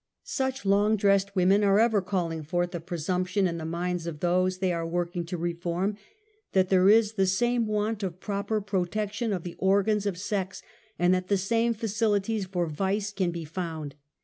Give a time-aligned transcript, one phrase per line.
[0.23, 4.57] Such long dressed women are ever calling forth a presumption in the minds of those
[4.57, 5.95] they are working to reform,
[6.53, 10.63] that there is the same want of proper protection of the organs of sex,
[10.97, 13.93] and that the same facilities for vice can be found.